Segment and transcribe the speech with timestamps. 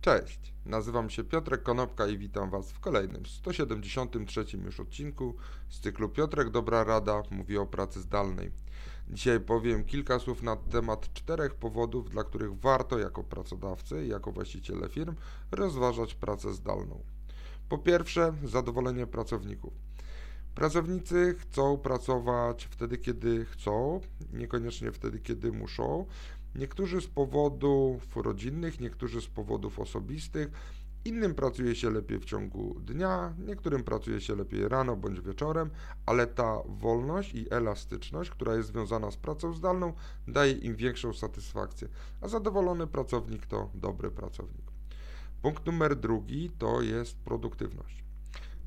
[0.00, 5.34] Cześć, nazywam się Piotrek Konopka i witam Was w kolejnym 173 już odcinku
[5.68, 8.50] z cyklu Piotrek Dobra Rada mówi o pracy zdalnej.
[9.08, 14.32] Dzisiaj powiem kilka słów na temat czterech powodów, dla których warto jako pracodawcy i jako
[14.32, 15.14] właściciele firm
[15.50, 17.02] rozważać pracę zdalną.
[17.68, 19.72] Po pierwsze, zadowolenie pracowników.
[20.54, 24.00] Pracownicy chcą pracować wtedy, kiedy chcą,
[24.32, 26.06] niekoniecznie wtedy, kiedy muszą.
[26.54, 30.48] Niektórzy z powodów rodzinnych, niektórzy z powodów osobistych.
[31.04, 35.70] Innym pracuje się lepiej w ciągu dnia, niektórym pracuje się lepiej rano bądź wieczorem,
[36.06, 39.92] ale ta wolność i elastyczność, która jest związana z pracą zdalną,
[40.28, 41.88] daje im większą satysfakcję.
[42.20, 44.70] A zadowolony pracownik to dobry pracownik.
[45.42, 48.09] Punkt numer drugi to jest produktywność.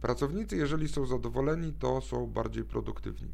[0.00, 3.28] Pracownicy, jeżeli są zadowoleni, to są bardziej produktywni.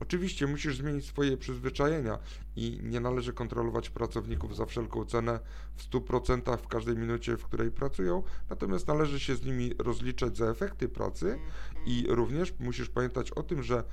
[0.00, 2.18] Oczywiście musisz zmienić swoje przyzwyczajenia
[2.56, 5.40] i nie należy kontrolować pracowników za wszelką cenę
[5.76, 10.46] w 100% w każdej minucie, w której pracują, natomiast należy się z nimi rozliczać za
[10.46, 11.38] efekty pracy
[11.86, 13.84] i również musisz pamiętać o tym, że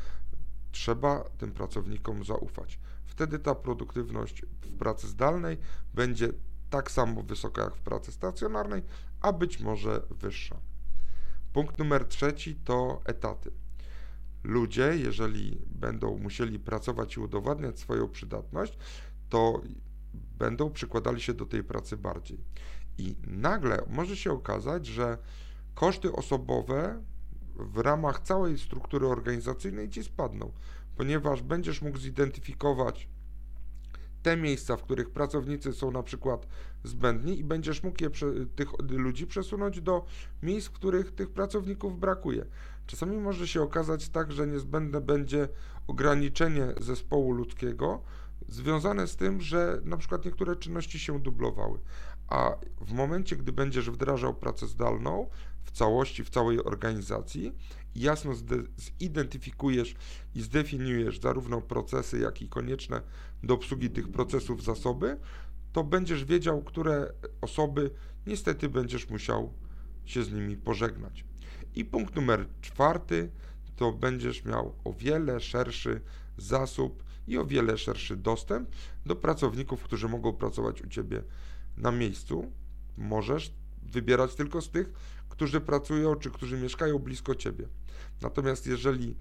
[0.72, 2.80] trzeba tym pracownikom zaufać.
[3.06, 5.58] Wtedy ta produktywność w pracy zdalnej
[5.94, 6.30] będzie
[6.70, 8.82] tak samo wysoka jak w pracy stacjonarnej,
[9.22, 10.73] a być może wyższa.
[11.54, 13.52] Punkt numer trzeci to etaty.
[14.44, 18.78] Ludzie, jeżeli będą musieli pracować i udowadniać swoją przydatność,
[19.30, 19.62] to
[20.14, 22.44] będą przykładali się do tej pracy bardziej.
[22.98, 25.18] I nagle może się okazać, że
[25.74, 27.04] koszty osobowe
[27.56, 30.52] w ramach całej struktury organizacyjnej ci spadną,
[30.96, 33.10] ponieważ będziesz mógł zidentyfikować
[34.24, 36.48] te miejsca, w których pracownicy są na przykład
[36.84, 38.10] zbędni i będziesz mógł je,
[38.56, 40.06] tych ludzi przesunąć do
[40.44, 42.46] miejsc, w których tych pracowników brakuje.
[42.88, 45.48] Czasami może się okazać tak, że niezbędne będzie
[45.88, 48.02] ograniczenie zespołu ludzkiego
[48.48, 51.80] związane z tym, że na przykład niektóre czynności się dublowały.
[52.28, 55.30] A w momencie, gdy będziesz wdrażał pracę zdalną
[55.64, 57.54] w całości, w całej organizacji,
[57.96, 58.34] jasno
[59.00, 59.96] zidentyfikujesz
[60.36, 63.02] i zdefiniujesz zarówno procesy, jak i konieczne
[63.44, 65.18] do obsługi tych procesów zasoby,
[65.74, 67.92] to będziesz wiedział, które osoby
[68.28, 69.54] niestety będziesz musiał
[70.06, 71.26] się z nimi pożegnać.
[71.76, 73.32] I punkt numer czwarty
[73.76, 76.02] to będziesz miał o wiele szerszy
[76.38, 78.70] zasób i o wiele szerszy dostęp
[79.06, 81.24] do pracowników, którzy mogą pracować u Ciebie
[81.78, 82.52] na miejscu.
[82.98, 83.54] Możesz
[83.86, 84.92] wybierać tylko z tych,
[85.30, 87.68] którzy pracują czy którzy mieszkają blisko Ciebie.
[88.22, 89.16] Natomiast jeżeli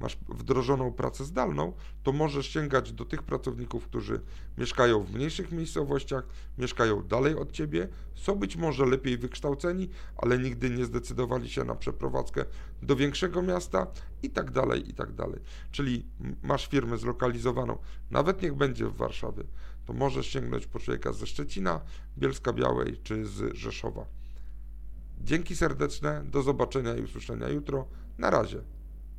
[0.00, 1.72] masz wdrożoną pracę zdalną,
[2.02, 4.20] to możesz sięgać do tych pracowników, którzy
[4.58, 6.26] mieszkają w mniejszych miejscowościach,
[6.58, 11.74] mieszkają dalej od ciebie, są być może lepiej wykształceni, ale nigdy nie zdecydowali się na
[11.74, 12.44] przeprowadzkę
[12.82, 13.86] do większego miasta
[14.22, 15.40] i tak dalej, i tak dalej.
[15.70, 16.06] Czyli
[16.42, 17.78] masz firmę zlokalizowaną,
[18.10, 19.44] nawet niech będzie w Warszawie,
[19.86, 21.80] to możesz sięgnąć po człowieka ze Szczecina,
[22.18, 24.06] Bielska Białej czy z Rzeszowa.
[25.20, 27.86] Dzięki serdeczne, do zobaczenia i usłyszenia jutro.
[28.18, 28.62] Na razie.